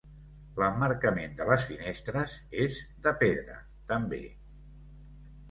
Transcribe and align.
L'emmarcament 0.61 1.35
de 1.41 1.47
les 1.49 1.67
finestres 1.73 2.33
és 2.65 2.79
de 3.05 3.15
pedra 3.21 3.61
també. 3.93 4.25